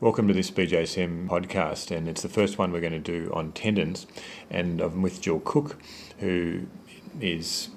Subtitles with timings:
[0.00, 3.50] Welcome to this BJSM podcast, and it's the first one we're going to do on
[3.50, 4.06] tendons.
[4.48, 5.76] And I'm with Jill Cook,
[6.18, 6.68] who
[7.20, 7.70] is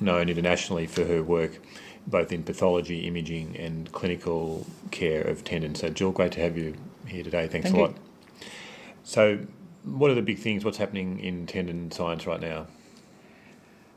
[0.00, 1.60] known internationally for her work
[2.04, 5.78] both in pathology, imaging, and clinical care of tendons.
[5.78, 6.74] So, Jill, great to have you
[7.06, 7.46] here today.
[7.46, 7.86] Thanks Thank a you.
[7.86, 7.96] lot.
[9.04, 9.38] So,
[9.84, 10.64] what are the big things?
[10.64, 12.66] What's happening in tendon science right now?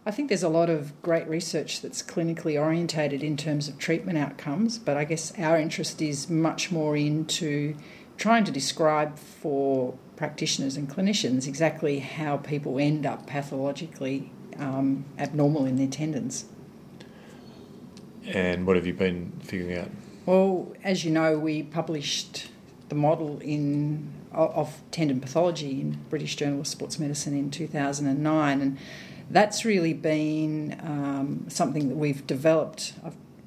[0.05, 4.17] I think there's a lot of great research that's clinically orientated in terms of treatment
[4.17, 7.75] outcomes, but I guess our interest is much more into
[8.17, 15.65] trying to describe for practitioners and clinicians exactly how people end up pathologically um, abnormal
[15.65, 16.45] in their tendons.
[18.25, 19.89] And what have you been figuring out?
[20.25, 22.49] Well, as you know, we published
[22.89, 28.77] the model in of tendon pathology in British Journal of Sports Medicine in 2009, and
[29.29, 32.93] that's really been um, something that we've developed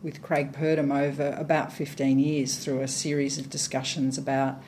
[0.02, 4.60] with Craig Purdam over about 15 years through a series of discussions about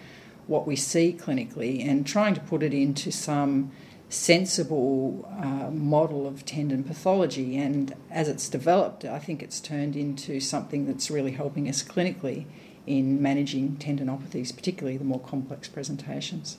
[0.46, 3.72] what we see clinically and trying to put it into some
[4.08, 7.56] sensible uh, model of tendon pathology.
[7.56, 12.46] And as it's developed, I think it's turned into something that's really helping us clinically
[12.86, 16.58] in managing tendinopathies, particularly the more complex presentations.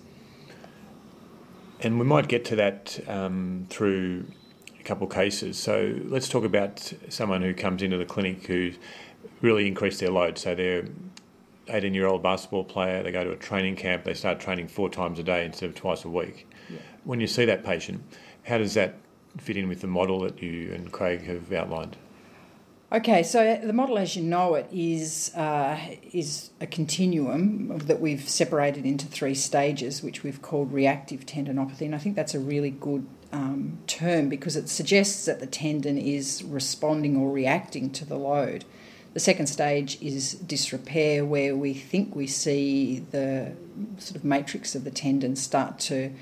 [1.79, 4.25] And we might get to that um, through
[4.85, 5.57] couple of cases.
[5.57, 8.71] So let's talk about someone who comes into the clinic who
[9.41, 10.37] really increased their load.
[10.37, 10.85] So they're
[11.67, 14.89] 18 year old basketball player, they go to a training camp, they start training four
[14.89, 16.47] times a day instead of twice a week.
[16.69, 16.77] Yeah.
[17.03, 18.03] When you see that patient,
[18.43, 18.95] how does that
[19.37, 21.97] fit in with the model that you and Craig have outlined?
[22.93, 25.77] Okay, so the model, as you know it, is uh,
[26.13, 31.95] is a continuum that we've separated into three stages, which we've called reactive tendinopathy, and
[31.95, 36.43] I think that's a really good um, term because it suggests that the tendon is
[36.43, 38.65] responding or reacting to the load.
[39.13, 43.53] The second stage is disrepair, where we think we see the
[43.97, 46.13] sort of matrix of the tendon start to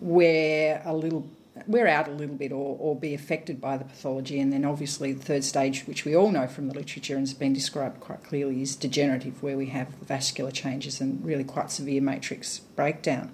[0.00, 1.26] wear a little
[1.66, 4.40] wear out a little bit or, or be affected by the pathology.
[4.40, 7.34] And then obviously the third stage, which we all know from the literature and has
[7.34, 12.00] been described quite clearly, is degenerative, where we have vascular changes and really quite severe
[12.00, 13.30] matrix breakdown.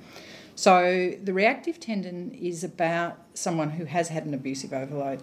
[0.54, 5.20] So the reactive tendon is about someone who has had an abusive overload,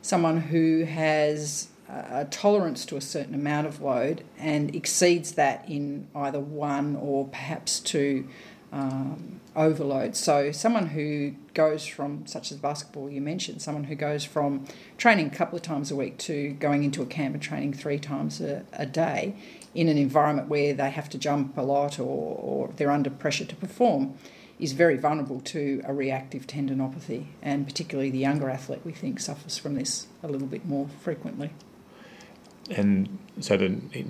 [0.00, 6.06] someone who has a tolerance to a certain amount of load and exceeds that in
[6.14, 8.28] either one or perhaps two
[8.72, 10.16] um, overload.
[10.16, 14.66] So, someone who goes from, such as basketball, you mentioned, someone who goes from
[14.96, 17.98] training a couple of times a week to going into a camp and training three
[17.98, 19.34] times a, a day
[19.74, 23.44] in an environment where they have to jump a lot or, or they're under pressure
[23.44, 24.14] to perform
[24.60, 29.56] is very vulnerable to a reactive tendinopathy, and particularly the younger athlete, we think, suffers
[29.56, 31.50] from this a little bit more frequently.
[32.70, 33.68] And so the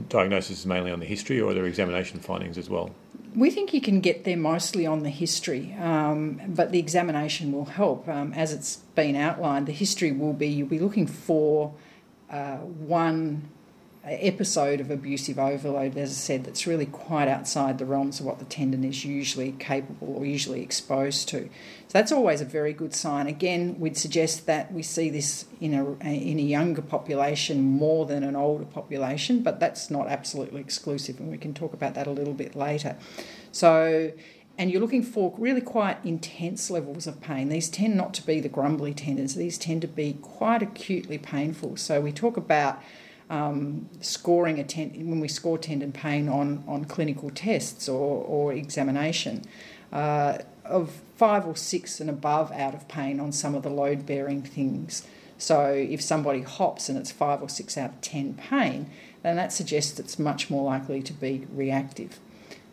[0.09, 2.91] diagnosis is mainly on the history or there examination findings as well?
[3.35, 7.67] We think you can get there mostly on the history, um, but the examination will
[7.67, 8.09] help.
[8.09, 11.75] Um, as it's been outlined, the history will be you'll be looking for
[12.31, 13.49] uh, one
[14.05, 18.39] episode of abusive overload, as I said, that's really quite outside the realms of what
[18.39, 21.45] the tendon is usually capable or usually exposed to.
[21.45, 23.27] So that's always a very good sign.
[23.27, 28.23] Again, we'd suggest that we see this in a in a younger population more than
[28.23, 32.11] an older population, but that's not absolutely exclusive, and we can talk about that a
[32.11, 32.97] little bit later.
[33.53, 34.13] So
[34.57, 37.49] and you're looking for really quite intense levels of pain.
[37.49, 41.77] These tend not to be the grumbly tendons, these tend to be quite acutely painful.
[41.77, 42.83] So we talk about
[43.31, 48.53] um, scoring a ten- when we score tendon pain on, on clinical tests or, or
[48.53, 49.45] examination
[49.93, 54.05] uh, of five or six and above out of pain on some of the load
[54.05, 55.07] bearing things.
[55.39, 58.91] So if somebody hops and it's five or six out of ten pain,
[59.23, 62.19] then that suggests it's much more likely to be reactive.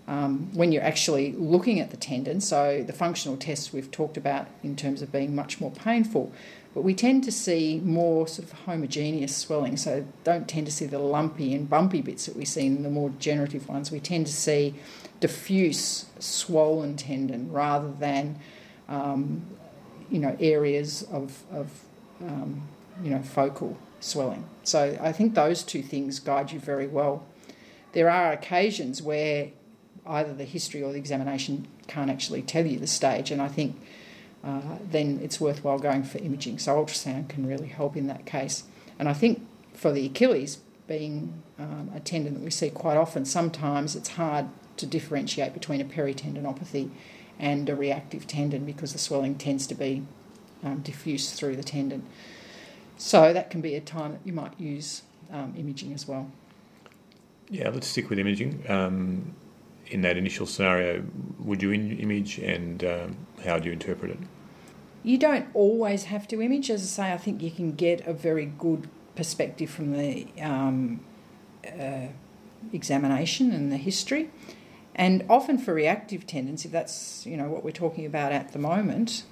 [0.08, 4.48] Um, when you're actually looking at the tendon, so the functional tests we've talked about
[4.64, 6.32] in terms of being much more painful,
[6.74, 10.86] but we tend to see more sort of homogeneous swelling, so don't tend to see
[10.86, 13.92] the lumpy and bumpy bits that we see in the more degenerative ones.
[13.92, 14.76] We tend to see
[15.20, 18.40] diffuse swollen tendon rather than
[18.88, 19.46] um,
[20.10, 21.72] you know areas of, of
[22.22, 22.62] um,
[23.02, 24.46] you know focal swelling.
[24.64, 27.26] So I think those two things guide you very well.
[27.94, 29.50] There are occasions where
[30.06, 33.80] either the history or the examination can't actually tell you the stage, and I think
[34.48, 36.58] uh, then it's worthwhile going for imaging.
[36.58, 38.64] So ultrasound can really help in that case.
[38.98, 43.26] And I think for the Achilles, being um, a tendon that we see quite often,
[43.26, 44.48] sometimes it's hard
[44.78, 46.90] to differentiate between a peritendinopathy
[47.38, 50.04] and a reactive tendon because the swelling tends to be
[50.64, 52.06] um, diffuse through the tendon.
[52.98, 56.32] So that can be a time that you might use um, imaging as well.
[57.50, 58.64] Yeah, let's stick with imaging.
[58.70, 59.36] Um,
[59.88, 61.04] in that initial scenario,
[61.40, 64.20] would you image and um, how do you interpret it?
[65.04, 66.70] You don't always have to image.
[66.70, 71.00] As I say, I think you can get a very good perspective from the um,
[71.66, 72.08] uh,
[72.74, 74.30] examination and the history.
[74.96, 78.60] And often for reactive tendons, if that's you know what we're talking about at the
[78.60, 79.24] moment,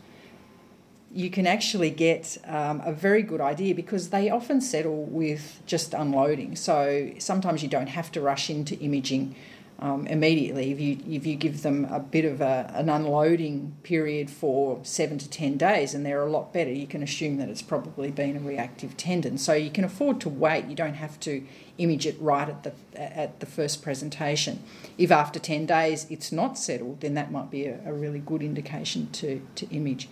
[1.11, 5.93] you can actually get um, a very good idea because they often settle with just
[5.93, 6.55] unloading.
[6.55, 9.33] So sometimes you don't have to rush into imaging
[9.79, 10.71] um, immediately.
[10.71, 15.17] If you if you give them a bit of a, an unloading period for seven
[15.17, 18.37] to ten days, and they're a lot better, you can assume that it's probably been
[18.37, 19.37] a reactive tendon.
[19.37, 20.65] So you can afford to wait.
[20.65, 21.43] You don't have to
[21.77, 24.63] image it right at the at the first presentation.
[24.97, 28.41] If after ten days it's not settled, then that might be a, a really good
[28.41, 30.07] indication to to image.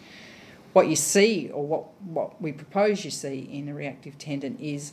[0.73, 4.91] What you see, or what what we propose you see in a reactive tendon is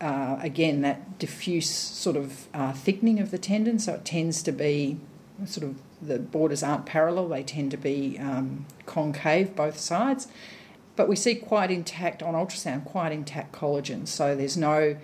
[0.00, 4.52] uh, again, that diffuse sort of uh, thickening of the tendon, so it tends to
[4.52, 4.98] be
[5.44, 10.28] sort of the borders aren't parallel, they tend to be um, concave both sides.
[10.94, 14.96] But we see quite intact on ultrasound, quite intact collagen, so there's no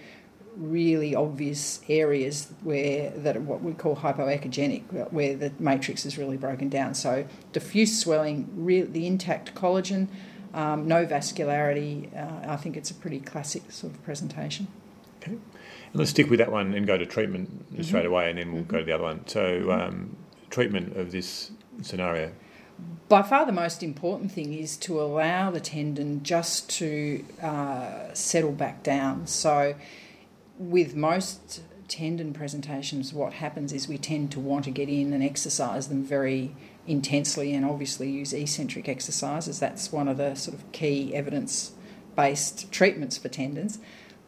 [0.57, 6.37] really obvious areas where that are what we call hypoechogenic, where the matrix is really
[6.37, 6.95] broken down.
[6.95, 10.09] So diffuse swelling, re- the intact collagen
[10.55, 12.15] um, no vascularity.
[12.17, 14.69] Uh, I think it's a pretty classic sort of presentation.
[15.21, 15.33] Okay.
[15.33, 15.41] And
[15.95, 17.83] let's stick with that one and go to treatment mm-hmm.
[17.83, 18.71] straight away, and then we'll mm-hmm.
[18.71, 19.27] go to the other one.
[19.27, 20.17] So, um,
[20.51, 21.51] treatment of this
[21.81, 22.33] scenario.
[23.09, 28.53] By far, the most important thing is to allow the tendon just to uh, settle
[28.53, 29.27] back down.
[29.27, 29.75] So,
[30.59, 35.23] with most tendon presentations, what happens is we tend to want to get in and
[35.23, 36.55] exercise them very
[36.87, 39.61] intensely and obviously use eccentric exercises.
[39.61, 41.73] That's one of the sort of key evidence
[42.17, 43.79] based treatments for tendons.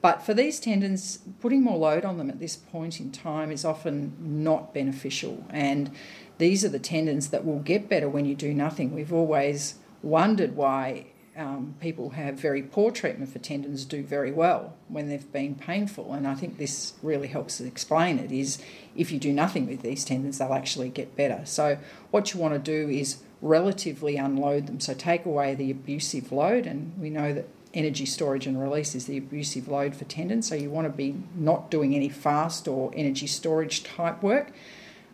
[0.01, 3.65] But for these tendons, putting more load on them at this point in time is
[3.65, 5.47] often not beneficial.
[5.49, 5.91] And
[6.37, 8.95] these are the tendons that will get better when you do nothing.
[8.95, 14.75] We've always wondered why um, people have very poor treatment for tendons do very well
[14.89, 16.13] when they've been painful.
[16.13, 18.59] And I think this really helps explain it is
[18.95, 21.43] if you do nothing with these tendons, they'll actually get better.
[21.45, 21.79] So
[22.11, 24.81] what you want to do is relatively unload them.
[24.81, 29.07] So take away the abusive load, and we know that energy storage and release is
[29.07, 30.49] the abusive load for tendons.
[30.49, 34.53] So you want to be not doing any fast or energy storage type work,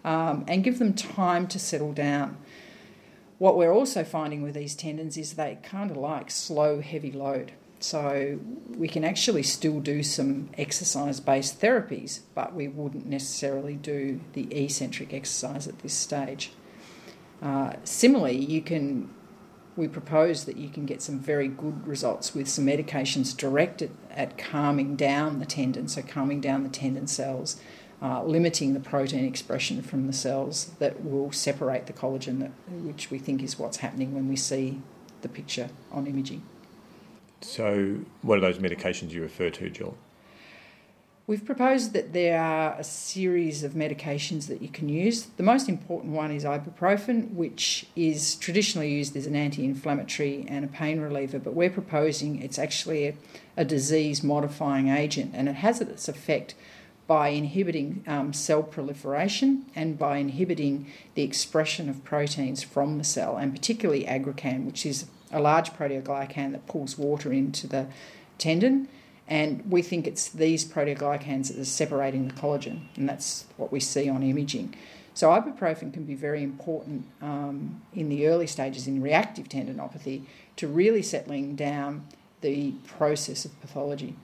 [0.05, 2.37] um, and give them time to settle down.
[3.41, 7.53] What we're also finding with these tendons is they kind of like slow, heavy load.
[7.79, 8.39] So
[8.69, 14.55] we can actually still do some exercise based therapies, but we wouldn't necessarily do the
[14.55, 16.53] eccentric exercise at this stage.
[17.41, 19.09] Uh, similarly, you can
[19.75, 24.37] we propose that you can get some very good results with some medications directed at
[24.37, 27.59] calming down the tendon, so calming down the tendon cells,
[28.03, 33.11] uh, limiting the protein expression from the cells that will separate the collagen, that, which
[33.11, 34.81] we think is what's happening when we see
[35.23, 36.43] the picture on imaging.
[37.43, 39.97] So, what are those medications you refer to, Jill?
[41.31, 45.27] We've proposed that there are a series of medications that you can use.
[45.37, 50.65] The most important one is ibuprofen, which is traditionally used as an anti inflammatory and
[50.65, 53.15] a pain reliever, but we're proposing it's actually a,
[53.59, 56.57] a disease modifying agent and it has its effect
[57.11, 60.87] by inhibiting um, cell proliferation and by inhibiting
[61.17, 66.53] the expression of proteins from the cell, and particularly aggrecan, which is a large proteoglycan
[66.53, 67.85] that pulls water into the
[68.39, 68.87] tendon.
[69.27, 73.81] And we think it's these proteoglycans that are separating the collagen, and that's what we
[73.81, 74.77] see on imaging.
[75.13, 80.69] So, ibuprofen can be very important um, in the early stages in reactive tendinopathy to
[80.69, 82.07] really settling down
[82.41, 84.15] the process of pathology.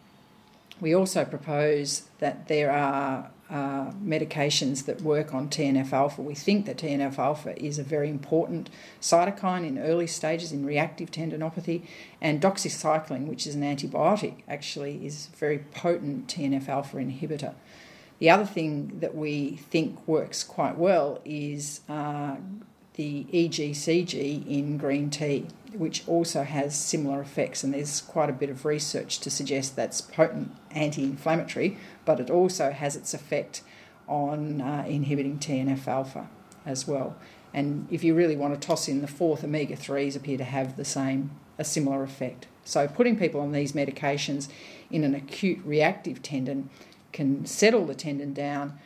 [0.80, 6.21] We also propose that there are uh, medications that work on TNF alpha.
[6.21, 8.68] We think that TNF alpha is a very important
[9.00, 11.87] cytokine in early stages in reactive tendinopathy,
[12.21, 17.54] and doxycycline, which is an antibiotic, actually is a very potent TNF alpha inhibitor.
[18.18, 22.37] The other thing that we think works quite well is uh,
[22.97, 27.62] the EGCG in green tea, which also has similar effects.
[27.62, 32.31] And there's quite a bit of research to suggest that's potent anti inflammatory, but it
[32.31, 33.62] also has its effect
[34.09, 36.29] on uh, inhibiting TNF alpha
[36.65, 37.17] as well.
[37.53, 40.76] And if you really want to toss in the fourth, omega 3s appear to have
[40.76, 42.47] the same, a similar effect.
[42.65, 44.49] So putting people on these medications
[44.91, 46.71] in an acute reactive tendon
[47.12, 48.79] can settle the tendon down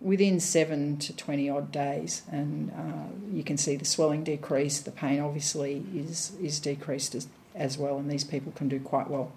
[0.00, 4.90] within seven to 20 odd days, and uh, you can see the swelling decrease, the
[4.90, 9.32] pain obviously is, is decreased as, as well, and these people can do quite well.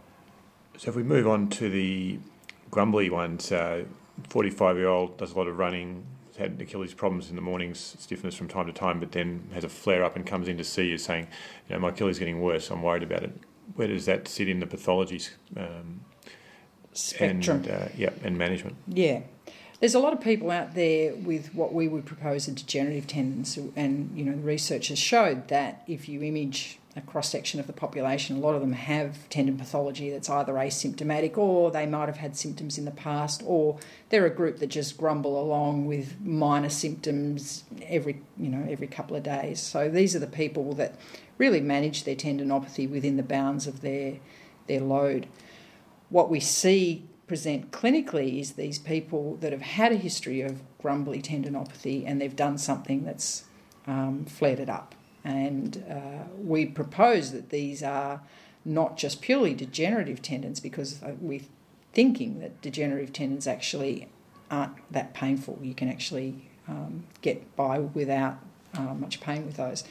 [0.78, 2.18] So, if we move on to the
[2.72, 3.52] grumbly ones,
[4.30, 6.06] 45 uh, year old does a lot of running,
[6.38, 9.70] had Achilles problems in the mornings, stiffness from time to time, but then has a
[9.70, 11.28] flare up and comes in to see you saying,
[11.68, 13.32] you know, my Achilles is getting worse, I'm worried about it.
[13.76, 15.22] Where does that sit in the pathology
[15.56, 16.02] um,
[16.94, 17.58] spectrum?
[17.58, 18.76] And, uh, yeah, and management.
[18.88, 19.22] Yeah.
[19.84, 23.60] There's a lot of people out there with what we would propose are degenerative tendons,
[23.76, 27.68] and you know the research has showed that if you image a cross section of
[27.68, 32.06] the population, a lot of them have tendon pathology that's either asymptomatic or they might
[32.06, 36.18] have had symptoms in the past, or they're a group that just grumble along with
[36.22, 39.60] minor symptoms every you know every couple of days.
[39.60, 40.96] So these are the people that
[41.38, 44.20] really manage their tendinopathy within the bounds of their
[44.68, 45.28] their load.
[46.08, 51.20] What we see present clinically is these people that have had a history of grumbly
[51.20, 53.46] tendinopathy and they've done something that's
[53.88, 58.22] um, flared it up and uh, we propose that these are
[58.64, 61.42] not just purely degenerative tendons because uh, we're
[61.92, 64.08] thinking that degenerative tendons actually
[64.52, 65.58] aren't that painful.
[65.60, 68.38] You can actually um, get by without
[68.78, 69.84] uh, much pain with those.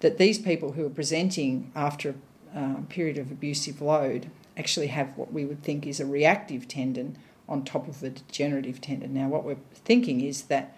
[0.00, 2.14] That these people who are presenting after
[2.54, 6.68] a uh, period of abusive load actually have what we would think is a reactive
[6.68, 7.16] tendon
[7.48, 9.14] on top of the degenerative tendon.
[9.14, 10.76] Now, what we're thinking is that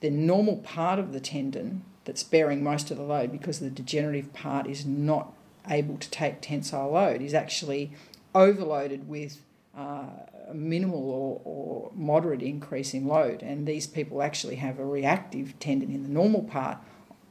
[0.00, 4.32] the normal part of the tendon that's bearing most of the load because the degenerative
[4.32, 5.32] part is not
[5.68, 7.92] able to take tensile load is actually
[8.34, 9.40] overloaded with
[9.76, 10.04] uh,
[10.48, 13.42] a minimal or, or moderate increase in load.
[13.42, 16.78] And these people actually have a reactive tendon in the normal part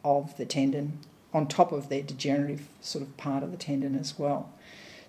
[0.03, 0.99] of the tendon
[1.33, 4.49] on top of their degenerative sort of part of the tendon as well.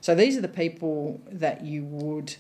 [0.06, 2.36] So these are the people that you would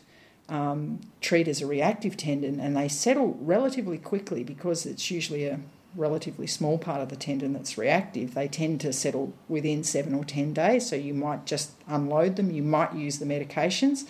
[0.48, 5.58] um, treat as a reactive tendon, and they settle relatively quickly because it's usually a
[5.96, 10.24] relatively small part of the tendon that's reactive, they tend to settle within seven or
[10.24, 10.88] ten days.
[10.88, 12.52] So you might just unload them.
[12.52, 14.04] You might use the medications.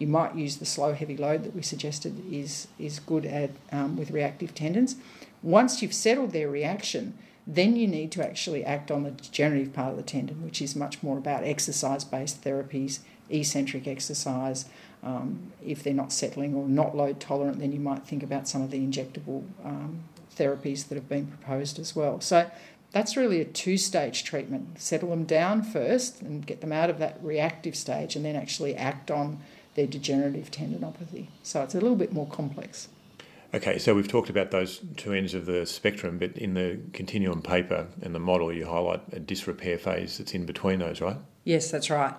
[0.00, 3.96] You might use the slow heavy load that we suggested is is good at um,
[3.96, 4.96] with reactive tendons.
[5.44, 9.90] Once you've settled their reaction, then you need to actually act on the degenerative part
[9.90, 13.00] of the tendon, which is much more about exercise-based therapies,
[13.30, 14.66] eccentric exercise.
[15.02, 18.62] Um, if they're not settling or not load tolerant, then you might think about some
[18.62, 20.00] of the injectable um,
[20.36, 22.20] therapies that have been proposed as well.
[22.20, 22.50] So
[22.90, 26.98] that's really a two stage treatment settle them down first and get them out of
[26.98, 29.38] that reactive stage, and then actually act on
[29.74, 31.26] their degenerative tendinopathy.
[31.42, 32.88] So it's a little bit more complex.
[33.56, 37.40] Okay, so we've talked about those two ends of the spectrum, but in the continuum
[37.40, 41.16] paper and the model, you highlight a disrepair phase that's in between those, right?
[41.44, 42.12] Yes, that's right.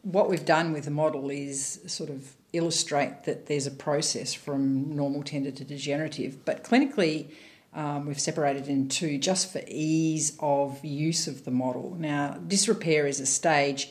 [0.00, 4.96] What we've done with the model is sort of illustrate that there's a process from
[4.96, 6.42] normal tender to degenerative.
[6.46, 7.32] But clinically,
[7.74, 11.94] um, we've separated in two just for ease of use of the model.
[11.98, 13.90] Now, disrepair is a stage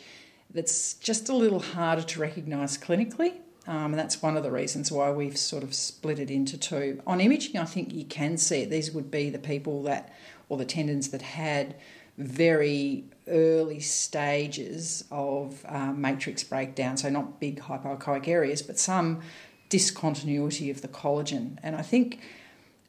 [0.52, 3.34] that's just a little harder to recognise clinically.
[3.68, 7.02] Um, and that's one of the reasons why we've sort of split it into two.
[7.08, 8.70] On imaging, I think you can see it.
[8.70, 10.14] These would be the people that,
[10.50, 11.76] or the tendons that had
[12.18, 19.22] very early stages of uh, matrix breakdown, so not big hypoechoic areas, but some
[19.70, 21.58] discontinuity of the collagen.
[21.64, 22.22] And I think,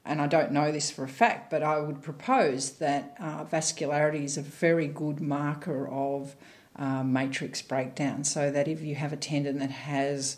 [0.05, 4.25] and I don't know this for a fact, but I would propose that uh, vascularity
[4.25, 6.37] is a very good marker of
[6.77, 10.37] uh, matrix breakdown, so that if you have a tendon that has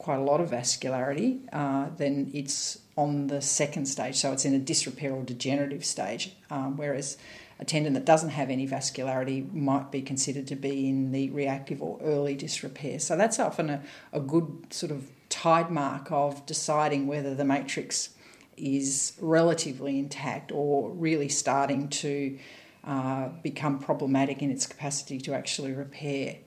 [0.00, 4.54] quite a lot of vascularity, uh, then it's on the second stage, so it's in
[4.54, 7.18] a disrepair or degenerative stage, um, whereas
[7.58, 11.82] a tendon that doesn't have any vascularity might be considered to be in the reactive
[11.82, 12.98] or early disrepair.
[12.98, 13.82] So that's often a,
[14.14, 18.14] a good sort of tide mark of deciding whether the matrix
[18.56, 22.38] is relatively intact or really starting to
[22.84, 26.38] uh, become problematic in its capacity to actually repair.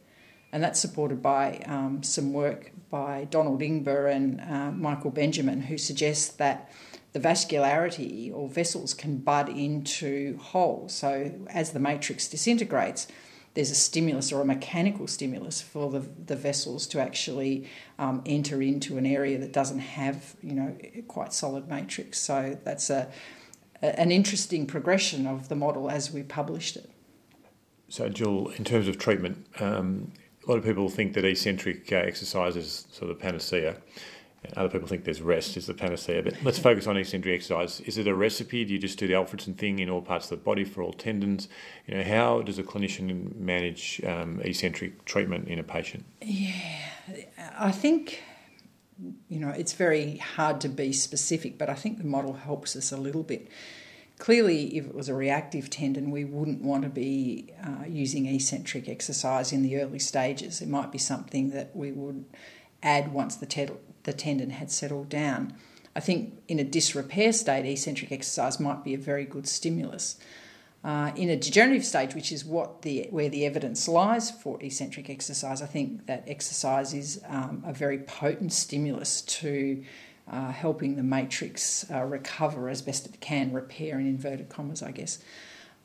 [0.53, 5.79] And that's supported by um, some work by Donald Ingber and uh, Michael Benjamin, who
[5.79, 6.71] suggests that
[7.13, 10.93] the vascularity or vessels can bud into holes.
[10.93, 13.07] So as the matrix disintegrates,
[13.55, 17.67] there's a stimulus or a mechanical stimulus for the, the vessels to actually
[17.97, 22.19] um, enter into an area that doesn't have, you know, quite solid matrix.
[22.19, 23.11] So that's a,
[23.81, 26.91] an interesting progression of the model as we published it.
[27.89, 30.11] So, Jill, in terms of treatment, um,
[30.45, 33.77] a lot of people think that eccentric uh, exercise is sort of panacea.
[34.57, 37.79] Other people think there's rest is the panacea, but let's focus on eccentric exercise.
[37.81, 38.65] Is it a recipe?
[38.65, 40.91] Do you just do the Alfredson thing in all parts of the body for all
[40.91, 41.47] tendons?
[41.87, 46.03] You know, how does a clinician manage um, eccentric treatment in a patient?
[46.21, 46.51] Yeah,
[47.57, 48.21] I think
[49.29, 52.91] you know it's very hard to be specific, but I think the model helps us
[52.91, 53.47] a little bit.
[54.19, 58.87] Clearly, if it was a reactive tendon, we wouldn't want to be uh, using eccentric
[58.87, 60.61] exercise in the early stages.
[60.61, 62.25] It might be something that we would
[62.81, 63.71] add once the,
[64.03, 65.53] the tendon had settled down.
[65.95, 70.17] I think in a disrepair state, eccentric exercise might be a very good stimulus.
[70.83, 75.09] Uh, in a degenerative stage, which is what the where the evidence lies for eccentric
[75.09, 79.81] exercise, I think that exercise is um, a very potent stimulus to
[80.31, 84.91] uh, helping the matrix uh, recover as best it can, repair in inverted commas, I
[84.91, 85.19] guess.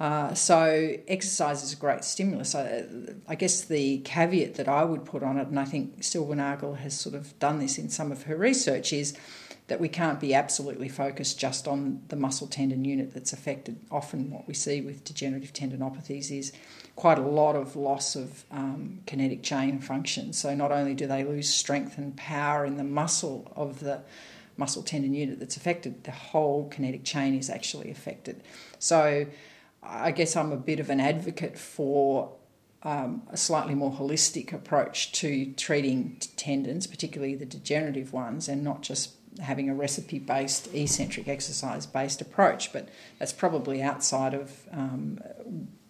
[0.01, 2.55] Uh, so exercise is a great stimulus.
[2.55, 2.85] I,
[3.27, 6.99] I, guess the caveat that I would put on it, and I think Silbernagel has
[6.99, 9.19] sort of done this in some of her research, is
[9.67, 13.81] that we can't be absolutely focused just on the muscle tendon unit that's affected.
[13.91, 16.53] Often, what we see with degenerative tendinopathies is
[16.99, 20.33] quite a lot of loss of um, kinetic chain function.
[20.33, 24.01] So, not only do they lose strength and power in the muscle of the
[24.57, 28.43] muscle tendon unit that's affected, the whole kinetic chain is actually affected.
[28.81, 29.27] So,
[29.81, 32.33] I guess I'm a bit of an advocate for
[32.83, 38.83] um, a slightly more holistic approach to treating tendons, particularly the degenerative ones, and not
[38.83, 42.73] just having a recipe based, eccentric exercise based approach.
[42.73, 42.89] But
[43.21, 45.21] that's probably outside of um,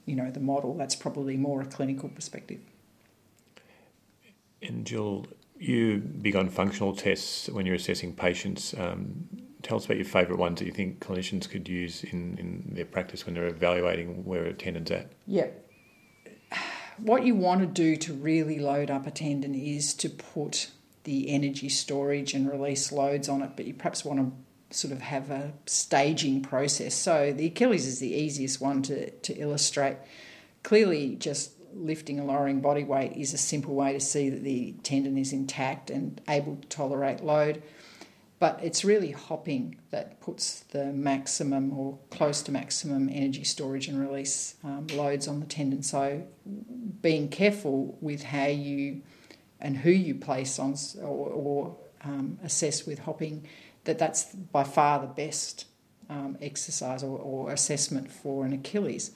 [0.09, 0.75] you know the model.
[0.75, 2.61] That's probably more a clinical perspective.
[4.63, 5.27] And Jill,
[5.59, 8.75] you big on functional tests when you're assessing patients.
[8.77, 9.29] Um,
[9.63, 12.85] tell us about your favourite ones that you think clinicians could use in, in their
[12.85, 15.11] practice when they're evaluating where a tendon's at.
[15.27, 15.49] Yeah.
[16.99, 20.71] What you want to do to really load up a tendon is to put
[21.05, 24.33] the energy storage and release loads on it, but you perhaps want to
[24.71, 26.95] sort of have a staging process.
[26.95, 29.97] So the Achilles is the easiest one to, to illustrate.
[30.63, 34.73] Clearly, just lifting and lowering body weight is a simple way to see that the
[34.83, 37.63] tendon is intact and able to tolerate load
[38.39, 43.99] but it's really hopping that puts the maximum or close to maximum energy storage and
[43.99, 45.83] release um, loads on the tendon.
[45.83, 46.25] So,
[47.03, 49.03] being careful with how you
[49.61, 53.49] and who you place on or, or um, assess with hopping,
[53.89, 55.65] that that's by far the best
[56.11, 59.13] um, exercise or, or assessment for an Achilles.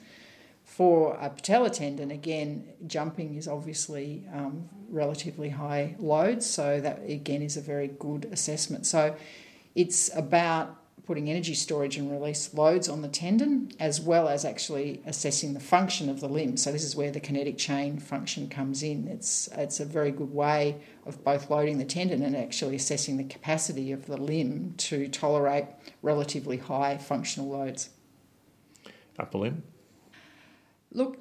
[0.63, 7.43] For a patella tendon, again, jumping is obviously um, relatively high loads, so that again
[7.43, 8.87] is a very good assessment.
[8.87, 9.15] So
[9.75, 15.01] it's about putting energy storage and release loads on the tendon, as well as actually
[15.05, 16.55] assessing the function of the limb.
[16.55, 19.07] So this is where the kinetic chain function comes in.
[19.07, 23.25] It's it's a very good way of both loading the tendon and actually assessing the
[23.25, 25.65] capacity of the limb to tolerate
[26.01, 27.89] relatively high functional loads.
[29.19, 29.63] Upper limb.
[30.91, 31.17] Look,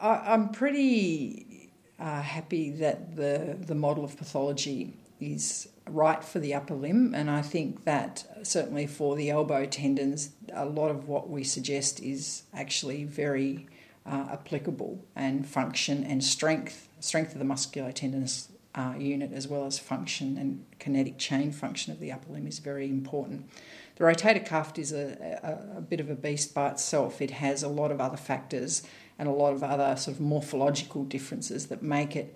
[0.00, 6.54] I, am pretty uh, happy that the the model of pathology is right for the
[6.54, 11.28] upper limb, and I think that certainly for the elbow tendons, a lot of what
[11.28, 13.66] we suggest is actually very
[14.06, 19.78] uh, applicable and function and strength, strength of the musculotendinous uh, unit as well as
[19.78, 23.50] function and kinetic chain function of the upper limb is very important.
[23.96, 27.20] The rotator cuff is a, a, a, bit of a beast by itself.
[27.20, 28.82] It has a lot of other factors
[29.18, 32.34] and a lot of other sort of morphological differences that make it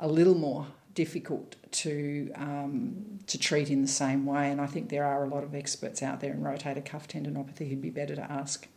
[0.00, 4.50] a little more difficult to um, to treat in the same way.
[4.50, 7.68] And I think there are a lot of experts out there in rotator cuff tendinopathy
[7.68, 8.68] who'd be better to ask.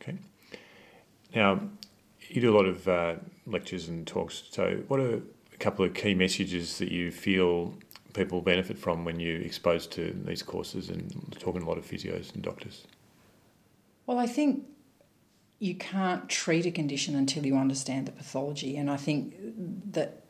[0.00, 0.16] Okay.
[1.34, 1.60] Now,
[2.28, 4.44] you do a lot of uh, lectures and talks.
[4.50, 7.74] So, what are a couple of key messages that you feel
[8.14, 11.86] people benefit from when you're exposed to these courses and talking to a lot of
[11.86, 12.86] physios and doctors?
[14.06, 14.64] Well, I think
[15.58, 19.34] you can't treat a condition until you understand the pathology, and I think
[19.92, 20.24] that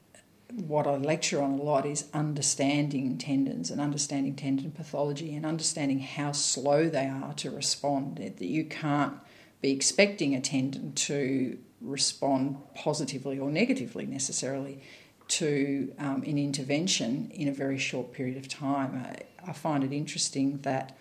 [0.53, 6.01] what I lecture on a lot is understanding tendons and understanding tendon pathology and understanding
[6.01, 8.17] how slow they are to respond.
[8.17, 9.15] That you can't
[9.61, 14.83] be expecting a tendon to respond positively or negatively necessarily
[15.29, 19.05] to um, an intervention in a very short period of time.
[19.05, 20.97] I, I, find it interesting that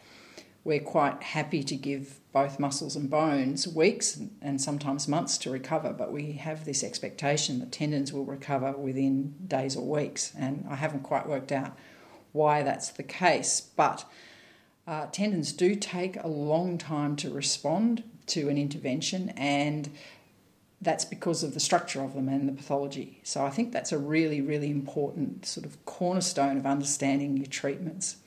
[0.67, 5.93] we're quite happy to give both muscles and bones weeks and sometimes months to recover,
[5.93, 10.75] but we have this expectation that tendons will recover within days or weeks, and I
[10.75, 11.77] haven't quite worked out
[12.33, 13.61] why that's the case.
[13.61, 14.03] But
[14.85, 19.89] uh, tendons do take a long time to respond to an intervention, and
[20.81, 23.21] that's because of the structure of them and the pathology.
[23.23, 28.17] So I think that's a really, really important sort of cornerstone of understanding your treatments.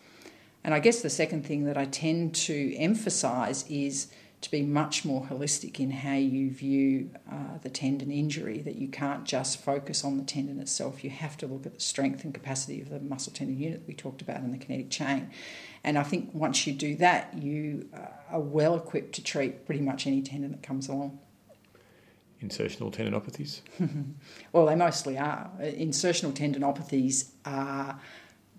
[0.62, 4.08] And I guess the second thing that I tend to emphasise is
[4.42, 8.88] to be much more holistic in how you view uh, the tendon injury, that you
[8.88, 11.04] can't just focus on the tendon itself.
[11.04, 13.88] You have to look at the strength and capacity of the muscle tendon unit that
[13.88, 15.30] we talked about in the kinetic chain.
[15.84, 17.88] And I think once you do that, you
[18.30, 21.18] are well equipped to treat pretty much any tendon that comes along
[22.42, 23.60] insertional tendinopathies?
[24.52, 25.50] well, they mostly are.
[25.60, 28.00] Insertional tendinopathies are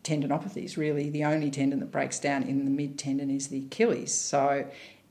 [0.03, 0.77] tendinopathies.
[0.77, 4.13] Really, the only tendon that breaks down in the mid tendon is the Achilles.
[4.13, 4.65] So,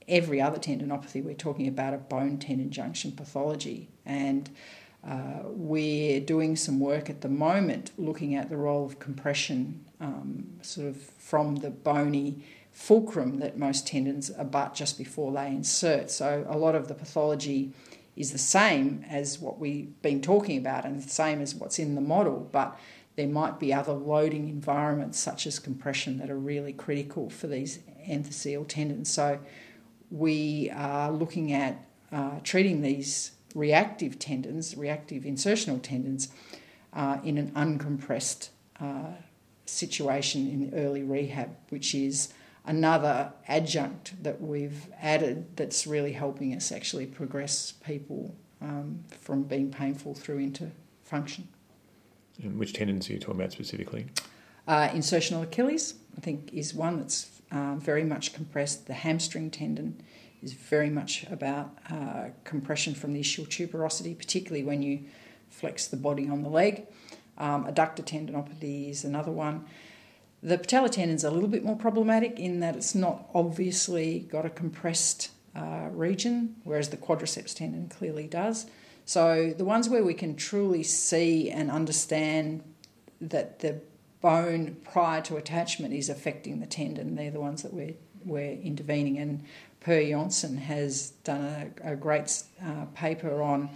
[0.09, 3.89] every other tendinopathy, we're talking about a bone tendon junction pathology.
[4.05, 4.51] And
[5.07, 10.47] uh, we're doing some work at the moment looking at the role of compression, um,
[10.63, 16.11] sort of from the bony fulcrum that most tendons abut just before they insert.
[16.11, 17.73] So, a lot of the pathology
[18.17, 21.95] is the same as what we've been talking about and the same as what's in
[21.95, 22.79] the model, but
[23.21, 27.81] there might be other loading environments such as compression that are really critical for these
[28.09, 29.11] enthesial tendons.
[29.11, 29.39] So
[30.11, 36.29] we are looking at uh, treating these reactive tendons, reactive insertional tendons,
[36.95, 38.49] uh, in an uncompressed
[38.81, 39.13] uh,
[39.67, 42.33] situation in early rehab, which is
[42.65, 49.71] another adjunct that we've added that's really helping us actually progress people um, from being
[49.71, 50.71] painful through into
[51.05, 51.47] function.
[52.43, 54.07] Which tendons are you talking about specifically?
[54.67, 58.87] Uh, insertional Achilles, I think, is one that's uh, very much compressed.
[58.87, 60.03] The hamstring tendon
[60.43, 65.01] is very much about uh, compression from the ischial tuberosity, particularly when you
[65.51, 66.87] flex the body on the leg.
[67.37, 69.65] Um, adductor tendinopathy is another one.
[70.43, 74.47] The patellar tendon is a little bit more problematic in that it's not obviously got
[74.47, 78.67] a compressed uh, region, whereas the quadriceps tendon clearly does.
[79.11, 82.63] So the ones where we can truly see and understand
[83.21, 83.81] that the
[84.21, 87.95] bone prior to attachment is affecting the tendon, they're the ones that we're,
[88.25, 89.19] we're intervening.
[89.19, 89.43] And
[89.81, 93.71] Per Jonsson has done a, a great uh, paper on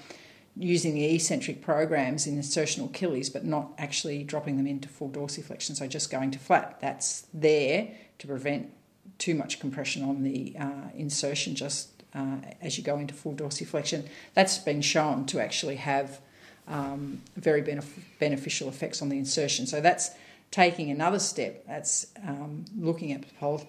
[0.54, 5.74] using the eccentric programs in insertional Achilles, but not actually dropping them into full dorsiflexion,
[5.74, 6.78] so just going to flat.
[6.80, 7.88] That's there
[8.20, 8.72] to prevent
[9.18, 14.06] too much compression on the uh, insertion just uh, as you go into full dorsiflexion.
[14.34, 16.20] That's been shown to actually have
[16.68, 19.66] um, very benef- beneficial effects on the insertion.
[19.66, 20.10] So that's
[20.50, 21.66] taking another step.
[21.66, 23.24] That's um, looking at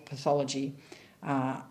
[0.06, 0.76] pathology.
[1.24, 1.62] Uh,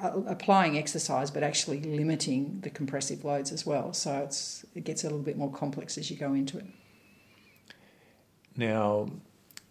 [0.00, 3.92] applying exercise, but actually limiting the compressive loads as well.
[3.92, 6.66] So it's it gets a little bit more complex as you go into it.
[8.56, 9.08] Now,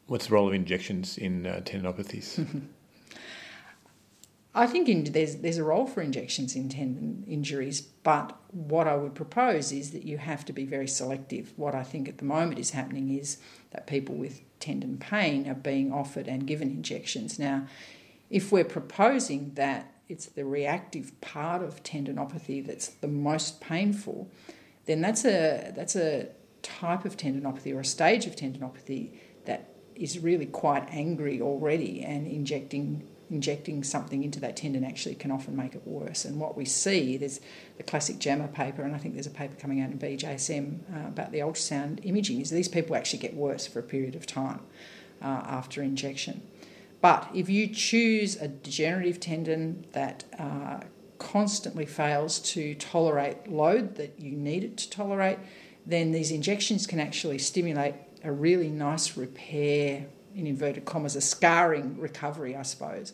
[0.07, 2.45] what's the role of injections in uh, tendinopathies?
[4.55, 8.95] I think in, there's there's a role for injections in tendon injuries, but what I
[8.95, 11.53] would propose is that you have to be very selective.
[11.57, 13.37] What I think at the moment is happening is
[13.71, 17.37] that people with tendon pain are being offered and given injections.
[17.37, 17.67] Now,
[18.29, 24.29] if we're proposing that it's the reactive part of tendinopathy that's the most painful,
[24.85, 26.29] then that's a that's a
[26.63, 29.11] type of tendinopathy or a stage of tendinopathy
[29.45, 35.31] that is really quite angry already and injecting injecting something into that tendon actually can
[35.31, 36.25] often make it worse.
[36.25, 37.39] And what we see, there's
[37.77, 41.07] the classic JAMA paper, and I think there's a paper coming out in BJSM uh,
[41.07, 44.61] about the ultrasound imaging, is these people actually get worse for a period of time
[45.21, 46.41] uh, after injection.
[47.01, 50.79] But if you choose a degenerative tendon that uh,
[51.19, 55.39] constantly fails to tolerate load that you need it to tolerate,
[55.85, 60.07] then these injections can actually stimulate a really nice repair,
[60.37, 63.13] in inverted commas, a scarring recovery, I suppose,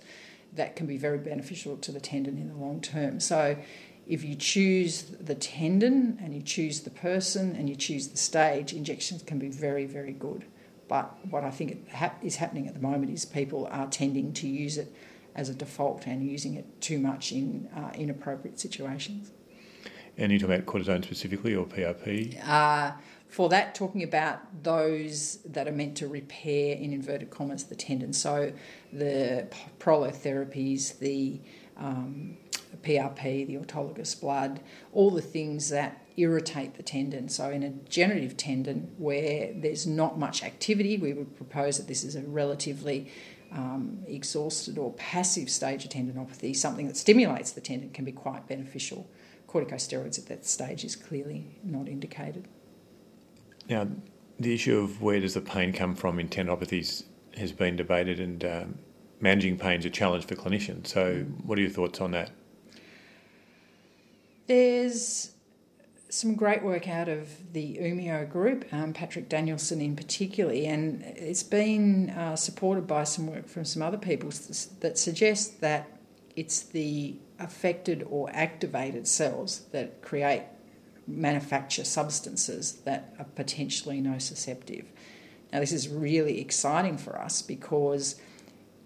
[0.54, 3.20] that can be very beneficial to the tendon in the long term.
[3.20, 3.58] So
[4.06, 8.74] if you choose the tendon and you choose the person and you choose the stage,
[8.74, 10.46] injections can be very, very good.
[10.90, 11.88] But what I think
[12.22, 14.94] is happening at the moment is people are tending to use it
[15.34, 19.32] as a default and using it too much in uh, inappropriate situations.
[20.18, 22.38] And you talk about cortisone specifically or PRP?
[22.48, 22.92] Uh,
[23.34, 28.13] for that, talking about those that are meant to repair, in inverted commas, the tendon.
[28.13, 28.54] So
[28.91, 29.48] the
[29.80, 31.41] prolotherapies, the
[31.76, 32.38] um,
[32.84, 34.60] PRP, the autologous blood,
[34.91, 37.28] all the things that irritate the tendon.
[37.28, 42.04] So, in a generative tendon where there's not much activity, we would propose that this
[42.04, 43.12] is a relatively
[43.52, 46.56] um, exhausted or passive stage of tendinopathy.
[46.56, 49.10] Something that stimulates the tendon can be quite beneficial.
[49.48, 52.48] Corticosteroids at that stage is clearly not indicated.
[53.69, 53.88] Now,
[54.39, 57.06] the issue of where does the pain come from in tendinopathies
[57.38, 58.80] has been debated, and um,
[59.19, 60.88] managing pain is a challenge for clinicians.
[60.88, 62.32] So, what are your thoughts on that?
[64.47, 65.32] There's
[66.10, 71.41] some great work out of the Umeå group, um, Patrik Danielson in particular, and it's
[71.41, 74.30] been uh, supported by some work from some other people
[74.82, 75.88] that suggests that
[76.36, 80.43] it's the affected or activated cells that create
[81.08, 84.86] manufacture substances that are potentially nociceptive.
[85.52, 88.16] Now, this is really exciting for us because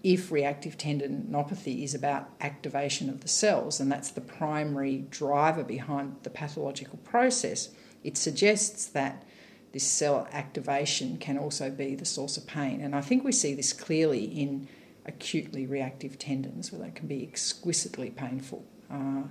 [0.02, 6.16] if reactive tendinopathy is about activation of the cells, and that's the primary driver behind
[6.22, 7.70] the pathological process,
[8.04, 9.24] it suggests that
[9.72, 12.80] this cell activation can also be the source of pain.
[12.80, 14.68] And I think we see this clearly in
[15.04, 18.64] acutely reactive tendons, where they can be exquisitely painful.
[18.90, 19.22] Uh,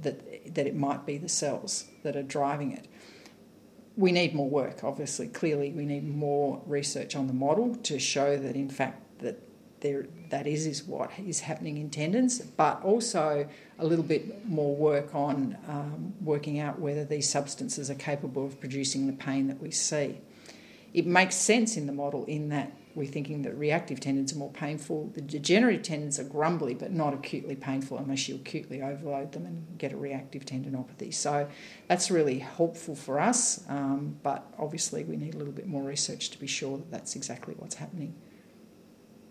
[0.00, 2.86] that that it might be the cells that are driving it.
[3.96, 5.28] We need more work, obviously.
[5.28, 9.38] Clearly, we need more research on the model to show that, in fact, that
[9.80, 13.46] there that is is what is happening in tendons, but also
[13.78, 18.58] a little bit more work on um, working out whether these substances are capable of
[18.58, 20.18] producing the pain that we see.
[20.94, 24.50] It makes sense in the model in that we're thinking that reactive tendons are more
[24.52, 25.10] painful.
[25.14, 29.78] The degenerative tendons are grumbly but not acutely painful unless you acutely overload them and
[29.78, 31.12] get a reactive tendinopathy.
[31.12, 31.48] So
[31.88, 36.30] that's really helpful for us, um, but obviously we need a little bit more research
[36.30, 38.14] to be sure that that's exactly what's happening.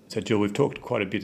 [0.08, 1.24] So, Jill, we've talked quite a bit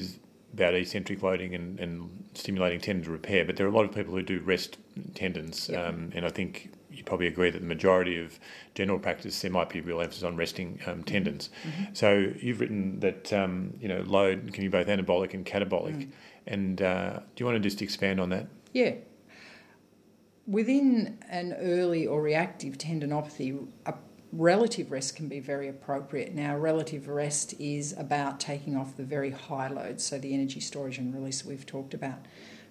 [0.54, 4.14] about eccentric loading and, and stimulating tendon repair, but there are a lot of people
[4.14, 4.78] who do rest
[5.14, 5.90] tendons, yep.
[5.90, 8.40] um, and I think you probably agree that the majority of
[8.76, 11.50] general practice there might be real emphasis on resting um, tendons.
[11.64, 11.94] Mm-hmm.
[11.94, 16.10] So you've written that um, you know load can be both anabolic and catabolic, mm.
[16.48, 18.48] and uh, do you want to just expand on that?
[18.74, 18.96] Yeah.
[20.46, 23.94] Within an early or reactive tendinopathy, a
[24.32, 26.34] relative rest can be very appropriate.
[26.34, 30.98] Now, relative rest is about taking off the very high loads, so the energy storage
[30.98, 32.20] and release we've talked about.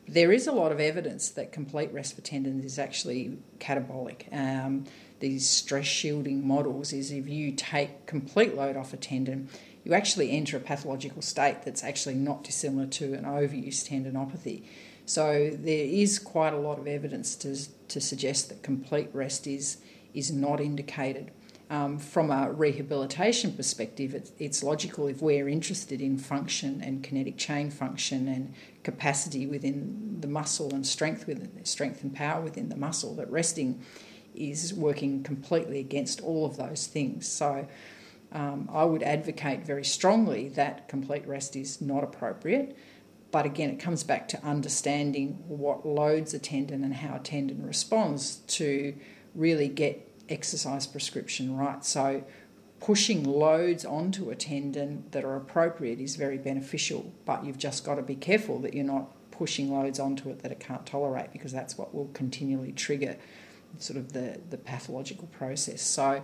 [0.08, 4.32] There is a lot of evidence that complete rest for tendons is actually catabolic.
[4.32, 4.84] Um,
[5.18, 9.48] these stress shielding models is if you take complete load off a tendon,
[9.84, 14.64] you actually enter a pathological state that's actually not dissimilar to an overuse tendinopathy.
[15.06, 17.56] So there is quite a lot of evidence to,
[17.88, 19.78] to suggest that complete rest is,
[20.12, 21.30] is not indicated
[21.68, 27.36] um, from a rehabilitation perspective, it's, it's, logical if we're interested in function and kinetic
[27.36, 32.76] chain function and capacity within the muscle and strength within strength and power within the
[32.76, 33.82] muscle that resting
[34.36, 37.26] is working completely against all of those things.
[37.26, 37.66] So
[38.32, 42.76] um, I would advocate very strongly that complete rest is not appropriate.
[43.32, 47.66] But again, it comes back to understanding what loads a tendon and how a tendon
[47.66, 48.94] responds to
[49.34, 51.84] really get exercise prescription right.
[51.84, 52.24] So,
[52.80, 57.94] pushing loads onto a tendon that are appropriate is very beneficial, but you've just got
[57.94, 61.52] to be careful that you're not pushing loads onto it that it can't tolerate because
[61.52, 63.16] that's what will continually trigger
[63.78, 65.82] sort of the, the pathological process.
[65.82, 66.22] So,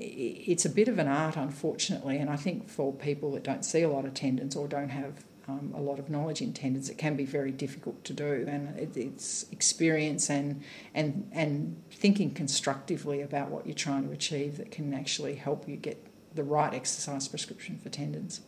[0.00, 3.82] it's a bit of an art, unfortunately, and I think for people that don't see
[3.82, 6.98] a lot of tendons or don't have um, a lot of knowledge in tendons, it
[6.98, 8.44] can be very difficult to do.
[8.46, 10.62] And it, it's experience and,
[10.94, 15.76] and, and thinking constructively about what you're trying to achieve that can actually help you
[15.76, 18.42] get the right exercise prescription for tendons.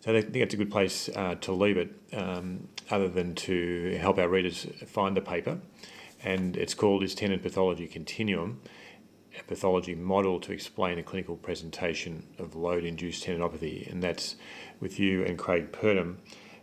[0.00, 3.96] So I think it's a good place uh, to leave it, um, other than to
[4.00, 5.60] help our readers find the paper.
[6.24, 8.60] And it's called Is Tendon Pathology Continuum?
[9.38, 13.90] A pathology model to explain a clinical presentation of load induced tendinopathy.
[13.90, 14.36] And that's
[14.80, 16.18] with you and Craig Purdam,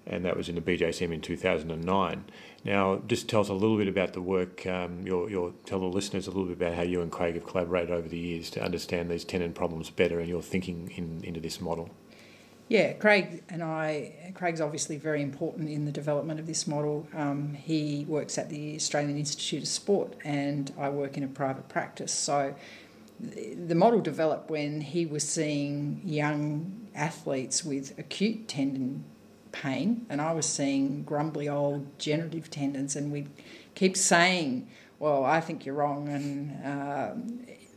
[0.05, 2.25] and that was in the BJSM in 2009.
[2.63, 4.65] Now, just tell us a little bit about the work.
[4.67, 7.45] Um, your, your, tell the listeners a little bit about how you and Craig have
[7.45, 11.39] collaborated over the years to understand these tendon problems better and your thinking in, into
[11.39, 11.89] this model.
[12.69, 17.07] Yeah, Craig and I, Craig's obviously very important in the development of this model.
[17.15, 21.67] Um, he works at the Australian Institute of Sport, and I work in a private
[21.67, 22.13] practice.
[22.13, 22.53] So
[23.19, 29.03] the model developed when he was seeing young athletes with acute tendon
[29.51, 33.29] pain, and I was seeing grumbly old generative tendons, and we
[33.73, 37.13] keep saying, "Well, I think you're wrong," and uh,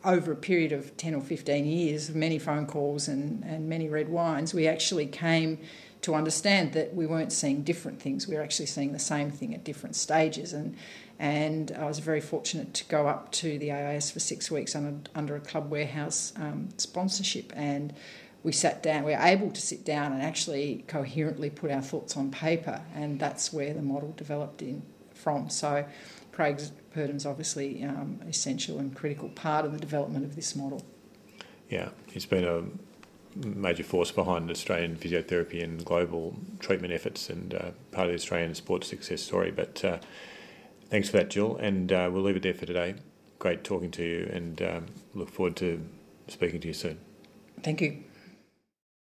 [0.04, 4.08] over a period of 10 or 15 years, many phone calls and, and many red
[4.08, 5.58] wines, we actually came
[6.02, 8.26] to understand that we weren't seeing different things.
[8.26, 10.52] We were actually seeing the same thing at different stages.
[10.52, 10.76] And,
[11.18, 14.94] and I was very fortunate to go up to the AIS for six weeks under,
[15.14, 17.52] under a Club Warehouse um, sponsorship.
[17.54, 17.94] And
[18.42, 22.16] we sat down, we were able to sit down and actually coherently put our thoughts
[22.16, 22.82] on paper.
[22.96, 24.82] And that's where the model developed in
[25.14, 25.48] from.
[25.50, 25.84] So
[26.32, 26.60] Craig
[26.92, 30.84] Purdam's obviously um, essential and critical part of the development of this model.
[31.68, 37.70] Yeah, he's been a major force behind Australian physiotherapy and global treatment efforts and uh,
[37.90, 39.50] part of the Australian sports success story.
[39.50, 39.98] But uh,
[40.92, 41.56] Thanks for that, Jill.
[41.56, 42.96] And uh, we'll leave it there for today.
[43.38, 45.82] Great talking to you and um, look forward to
[46.28, 46.98] speaking to you soon.
[47.62, 48.04] Thank you.